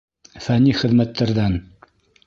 [0.45, 1.63] Фәнни хеҙмәттәрҙән